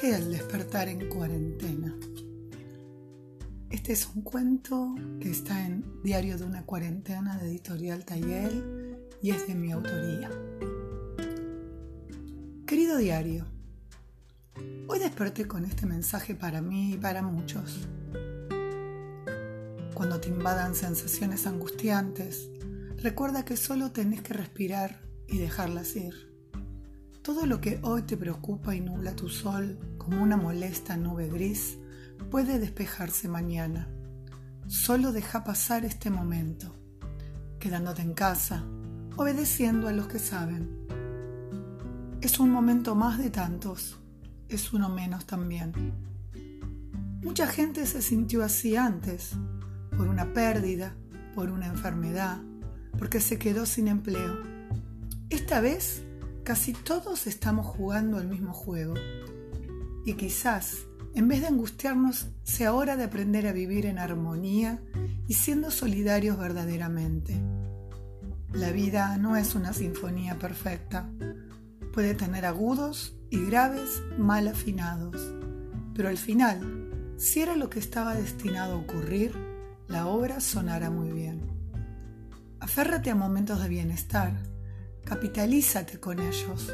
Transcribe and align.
qué 0.00 0.14
el 0.14 0.30
despertar 0.30 0.88
en 0.88 1.08
cuarentena? 1.08 1.92
Este 3.70 3.92
es 3.92 4.08
un 4.14 4.22
cuento 4.22 4.94
que 5.20 5.30
está 5.30 5.66
en 5.66 5.84
Diario 6.04 6.38
de 6.38 6.44
una 6.44 6.64
cuarentena 6.64 7.36
de 7.38 7.48
Editorial 7.48 8.04
Tayel 8.04 8.98
y 9.20 9.30
es 9.30 9.48
de 9.48 9.54
mi 9.56 9.72
autoría. 9.72 10.30
Querido 12.66 12.98
diario, 12.98 13.46
hoy 14.86 15.00
desperté 15.00 15.48
con 15.48 15.64
este 15.64 15.86
mensaje 15.86 16.36
para 16.36 16.62
mí 16.62 16.92
y 16.92 16.96
para 16.96 17.22
muchos. 17.22 17.88
Cuando 19.94 20.20
te 20.20 20.28
invadan 20.28 20.76
sensaciones 20.76 21.48
angustiantes, 21.48 22.48
recuerda 22.98 23.44
que 23.44 23.56
solo 23.56 23.90
tenés 23.90 24.22
que 24.22 24.34
respirar 24.34 25.00
y 25.26 25.38
dejarlas 25.38 25.96
ir. 25.96 26.31
Todo 27.22 27.46
lo 27.46 27.60
que 27.60 27.78
hoy 27.82 28.02
te 28.02 28.16
preocupa 28.16 28.74
y 28.74 28.80
nubla 28.80 29.14
tu 29.14 29.28
sol 29.28 29.78
como 29.96 30.20
una 30.20 30.36
molesta 30.36 30.96
nube 30.96 31.28
gris 31.28 31.78
puede 32.32 32.58
despejarse 32.58 33.28
mañana. 33.28 33.88
Solo 34.66 35.12
deja 35.12 35.44
pasar 35.44 35.84
este 35.84 36.10
momento, 36.10 36.74
quedándote 37.60 38.02
en 38.02 38.14
casa, 38.14 38.64
obedeciendo 39.16 39.86
a 39.86 39.92
los 39.92 40.08
que 40.08 40.18
saben. 40.18 40.68
Es 42.20 42.40
un 42.40 42.50
momento 42.50 42.96
más 42.96 43.18
de 43.18 43.30
tantos, 43.30 44.00
es 44.48 44.72
uno 44.72 44.88
menos 44.88 45.24
también. 45.24 45.72
Mucha 47.22 47.46
gente 47.46 47.86
se 47.86 48.02
sintió 48.02 48.42
así 48.42 48.74
antes, 48.74 49.30
por 49.96 50.08
una 50.08 50.32
pérdida, 50.32 50.96
por 51.36 51.52
una 51.52 51.66
enfermedad, 51.66 52.38
porque 52.98 53.20
se 53.20 53.38
quedó 53.38 53.64
sin 53.64 53.86
empleo. 53.86 54.42
Esta 55.30 55.60
vez 55.60 56.02
Casi 56.44 56.72
todos 56.72 57.28
estamos 57.28 57.64
jugando 57.64 58.18
el 58.18 58.26
mismo 58.26 58.52
juego. 58.52 58.94
Y 60.04 60.14
quizás, 60.14 60.78
en 61.14 61.28
vez 61.28 61.40
de 61.40 61.46
angustiarnos, 61.46 62.26
sea 62.42 62.74
hora 62.74 62.96
de 62.96 63.04
aprender 63.04 63.46
a 63.46 63.52
vivir 63.52 63.86
en 63.86 64.00
armonía 64.00 64.82
y 65.28 65.34
siendo 65.34 65.70
solidarios 65.70 66.36
verdaderamente. 66.36 67.40
La 68.52 68.72
vida 68.72 69.16
no 69.18 69.36
es 69.36 69.54
una 69.54 69.72
sinfonía 69.72 70.36
perfecta. 70.40 71.08
Puede 71.92 72.14
tener 72.14 72.44
agudos 72.44 73.16
y 73.30 73.44
graves 73.46 74.02
mal 74.18 74.48
afinados. 74.48 75.16
Pero 75.94 76.08
al 76.08 76.18
final, 76.18 77.14
si 77.18 77.40
era 77.40 77.54
lo 77.54 77.70
que 77.70 77.78
estaba 77.78 78.14
destinado 78.14 78.74
a 78.74 78.78
ocurrir, 78.78 79.32
la 79.86 80.08
obra 80.08 80.40
sonará 80.40 80.90
muy 80.90 81.12
bien. 81.12 81.40
Aférrate 82.58 83.10
a 83.10 83.14
momentos 83.14 83.62
de 83.62 83.68
bienestar 83.68 84.51
Capitalízate 85.04 85.98
con 86.00 86.20
ellos. 86.20 86.72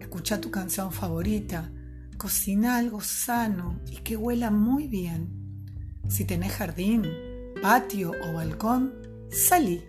Escucha 0.00 0.40
tu 0.40 0.50
canción 0.50 0.92
favorita. 0.92 1.70
Cocina 2.16 2.76
algo 2.76 3.00
sano 3.00 3.80
y 3.90 3.96
que 3.96 4.16
huela 4.16 4.50
muy 4.50 4.86
bien. 4.86 6.00
Si 6.08 6.24
tenés 6.24 6.52
jardín, 6.52 7.04
patio 7.60 8.12
o 8.22 8.32
balcón, 8.34 8.94
salí. 9.30 9.84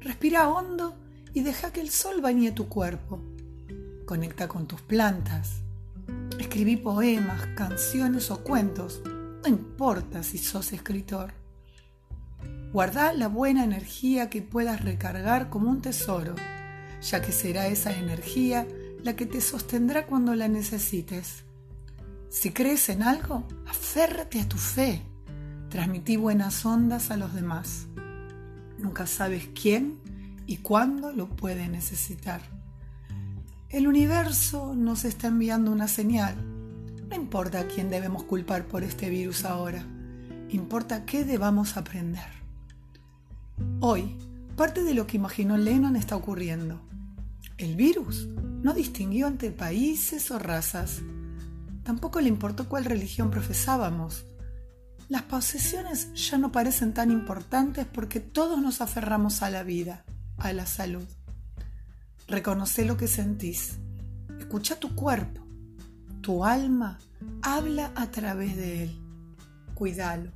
Respira 0.00 0.48
hondo 0.48 0.96
y 1.34 1.42
deja 1.42 1.72
que 1.72 1.80
el 1.80 1.90
sol 1.90 2.20
bañe 2.20 2.52
tu 2.52 2.68
cuerpo. 2.68 3.22
Conecta 4.06 4.48
con 4.48 4.66
tus 4.66 4.80
plantas. 4.80 5.60
Escribí 6.38 6.76
poemas, 6.76 7.46
canciones 7.54 8.30
o 8.30 8.42
cuentos. 8.42 9.02
No 9.04 9.48
importa 9.48 10.22
si 10.22 10.38
sos 10.38 10.72
escritor. 10.72 11.34
Guarda 12.72 13.12
la 13.12 13.28
buena 13.28 13.64
energía 13.64 14.30
que 14.30 14.42
puedas 14.42 14.82
recargar 14.82 15.50
como 15.50 15.70
un 15.70 15.82
tesoro 15.82 16.34
ya 17.00 17.22
que 17.22 17.32
será 17.32 17.68
esa 17.68 17.96
energía 17.96 18.66
la 19.02 19.16
que 19.16 19.26
te 19.26 19.40
sostendrá 19.40 20.06
cuando 20.06 20.34
la 20.34 20.48
necesites. 20.48 21.44
Si 22.28 22.50
crees 22.50 22.88
en 22.88 23.02
algo, 23.02 23.46
aférrate 23.66 24.40
a 24.40 24.48
tu 24.48 24.58
fe. 24.58 25.02
Transmití 25.70 26.16
buenas 26.16 26.64
ondas 26.66 27.10
a 27.10 27.16
los 27.16 27.34
demás. 27.34 27.86
Nunca 28.78 29.06
sabes 29.06 29.48
quién 29.60 29.98
y 30.46 30.58
cuándo 30.58 31.12
lo 31.12 31.28
puede 31.28 31.68
necesitar. 31.68 32.40
El 33.70 33.86
universo 33.86 34.74
nos 34.74 35.04
está 35.04 35.28
enviando 35.28 35.70
una 35.70 35.88
señal. 35.88 36.34
No 37.08 37.16
importa 37.16 37.60
a 37.60 37.66
quién 37.66 37.90
debemos 37.90 38.24
culpar 38.24 38.66
por 38.66 38.82
este 38.82 39.10
virus 39.10 39.44
ahora, 39.44 39.84
importa 40.50 41.04
qué 41.04 41.24
debamos 41.24 41.76
aprender. 41.76 42.28
Hoy, 43.80 44.16
parte 44.56 44.84
de 44.84 44.94
lo 44.94 45.06
que 45.06 45.16
imaginó 45.16 45.56
Lennon 45.56 45.96
está 45.96 46.16
ocurriendo. 46.16 46.80
El 47.58 47.74
virus 47.74 48.28
no 48.62 48.72
distinguió 48.72 49.26
entre 49.26 49.50
países 49.50 50.30
o 50.30 50.38
razas. 50.38 51.02
Tampoco 51.82 52.20
le 52.20 52.28
importó 52.28 52.68
cuál 52.68 52.84
religión 52.84 53.32
profesábamos. 53.32 54.26
Las 55.08 55.22
posesiones 55.22 56.14
ya 56.14 56.38
no 56.38 56.52
parecen 56.52 56.94
tan 56.94 57.10
importantes 57.10 57.84
porque 57.84 58.20
todos 58.20 58.62
nos 58.62 58.80
aferramos 58.80 59.42
a 59.42 59.50
la 59.50 59.64
vida, 59.64 60.04
a 60.36 60.52
la 60.52 60.66
salud. 60.66 61.04
Reconoce 62.28 62.84
lo 62.84 62.96
que 62.96 63.08
sentís. 63.08 63.78
Escucha 64.38 64.78
tu 64.78 64.94
cuerpo. 64.94 65.44
Tu 66.20 66.44
alma 66.44 67.00
habla 67.42 67.90
a 67.96 68.08
través 68.12 68.56
de 68.56 68.84
él. 68.84 69.00
Cuídalo. 69.74 70.30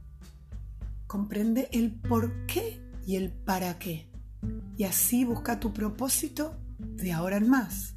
Comprende 1.07 1.69
el 1.71 1.93
por 1.93 2.47
qué 2.47 2.83
y 3.07 3.15
el 3.15 3.31
para 3.31 3.79
qué. 3.79 4.09
Y 4.77 4.85
así 4.85 5.25
busca 5.25 5.61
tu 5.61 5.73
propósito 5.73 6.57
de 6.83 7.13
ahora 7.13 7.37
en 7.37 7.49
más. 7.49 7.95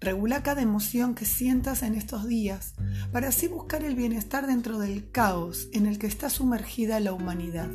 Regula 0.00 0.42
cada 0.42 0.62
emoción 0.62 1.14
que 1.14 1.24
sientas 1.24 1.82
en 1.82 1.94
estos 1.94 2.26
días 2.26 2.74
para 3.12 3.28
así 3.28 3.48
buscar 3.48 3.82
el 3.82 3.96
bienestar 3.96 4.46
dentro 4.46 4.78
del 4.78 5.10
caos 5.10 5.68
en 5.72 5.86
el 5.86 5.98
que 5.98 6.06
está 6.06 6.28
sumergida 6.28 7.00
la 7.00 7.12
humanidad. 7.12 7.70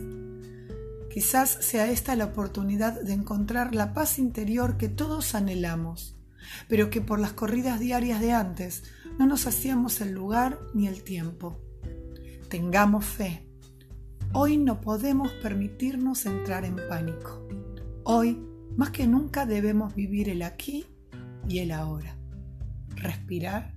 Quizás 1.11 1.49
sea 1.49 1.91
esta 1.91 2.15
la 2.15 2.25
oportunidad 2.25 3.01
de 3.01 3.13
encontrar 3.13 3.75
la 3.75 3.93
paz 3.93 4.17
interior 4.17 4.77
que 4.77 4.87
todos 4.87 5.35
anhelamos, 5.35 6.15
pero 6.69 6.89
que 6.89 7.01
por 7.01 7.19
las 7.19 7.33
corridas 7.33 7.79
diarias 7.79 8.21
de 8.21 8.31
antes 8.31 8.83
no 9.17 9.25
nos 9.25 9.47
hacíamos 9.47 9.99
el 9.99 10.13
lugar 10.13 10.59
ni 10.73 10.87
el 10.87 11.03
tiempo. 11.03 11.59
Tengamos 12.49 13.03
fe. 13.03 13.45
Hoy 14.31 14.57
no 14.57 14.79
podemos 14.79 15.31
permitirnos 15.41 16.25
entrar 16.25 16.63
en 16.63 16.77
pánico. 16.87 17.45
Hoy 18.03 18.50
más 18.77 18.91
que 18.91 19.07
nunca 19.07 19.45
debemos 19.45 19.95
vivir 19.95 20.29
el 20.29 20.41
aquí 20.41 20.85
y 21.47 21.59
el 21.59 21.71
ahora, 21.71 22.17
respirar 22.95 23.73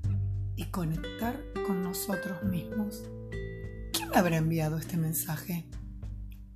y 0.56 0.66
conectar 0.66 1.40
con 1.66 1.82
nosotros 1.82 2.42
mismos. 2.44 3.02
¿Quién 3.92 4.08
me 4.10 4.16
habrá 4.16 4.36
enviado 4.36 4.78
este 4.78 4.96
mensaje? 4.96 5.66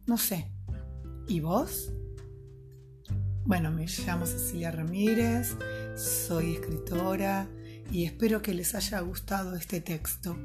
No 0.06 0.18
sé. 0.18 0.52
¿Y 1.26 1.40
vos? 1.40 1.92
Bueno, 3.44 3.70
me 3.70 3.86
llamo 3.86 4.26
Cecilia 4.26 4.70
Ramírez, 4.70 5.56
soy 5.96 6.54
escritora 6.54 7.48
y 7.90 8.04
espero 8.04 8.42
que 8.42 8.54
les 8.54 8.74
haya 8.74 9.00
gustado 9.00 9.56
este 9.56 9.80
texto. 9.80 10.36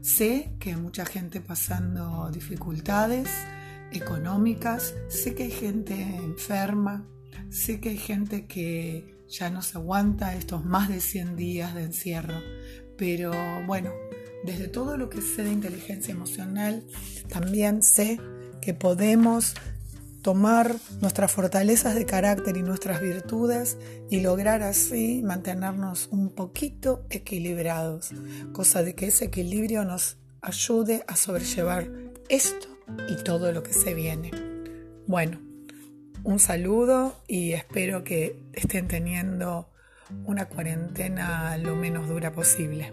Sé 0.00 0.56
que 0.60 0.70
hay 0.70 0.76
mucha 0.76 1.04
gente 1.04 1.40
pasando 1.40 2.30
dificultades 2.32 3.28
económicas, 3.92 4.94
sé 5.08 5.34
que 5.34 5.44
hay 5.44 5.50
gente 5.50 5.94
enferma, 6.00 7.04
Sé 7.56 7.80
que 7.80 7.88
hay 7.88 7.96
gente 7.96 8.44
que 8.44 9.16
ya 9.30 9.48
no 9.48 9.62
se 9.62 9.78
aguanta 9.78 10.36
estos 10.36 10.66
más 10.66 10.90
de 10.90 11.00
100 11.00 11.36
días 11.36 11.74
de 11.74 11.84
encierro, 11.84 12.34
pero 12.98 13.32
bueno, 13.66 13.92
desde 14.44 14.68
todo 14.68 14.98
lo 14.98 15.08
que 15.08 15.22
sé 15.22 15.42
de 15.44 15.52
inteligencia 15.52 16.12
emocional, 16.12 16.84
también 17.30 17.82
sé 17.82 18.20
que 18.60 18.74
podemos 18.74 19.54
tomar 20.20 20.76
nuestras 21.00 21.32
fortalezas 21.32 21.94
de 21.94 22.04
carácter 22.04 22.58
y 22.58 22.62
nuestras 22.62 23.00
virtudes 23.00 23.78
y 24.10 24.20
lograr 24.20 24.62
así 24.62 25.22
mantenernos 25.24 26.08
un 26.10 26.28
poquito 26.34 27.06
equilibrados, 27.08 28.10
cosa 28.52 28.82
de 28.82 28.94
que 28.94 29.06
ese 29.06 29.24
equilibrio 29.24 29.86
nos 29.86 30.18
ayude 30.42 31.04
a 31.06 31.16
sobrellevar 31.16 31.88
esto 32.28 32.68
y 33.08 33.24
todo 33.24 33.50
lo 33.50 33.62
que 33.62 33.72
se 33.72 33.94
viene. 33.94 34.30
Bueno, 35.06 35.45
un 36.26 36.40
saludo 36.40 37.14
y 37.28 37.52
espero 37.52 38.02
que 38.02 38.36
estén 38.52 38.88
teniendo 38.88 39.70
una 40.24 40.46
cuarentena 40.46 41.56
lo 41.56 41.76
menos 41.76 42.08
dura 42.08 42.32
posible. 42.32 42.90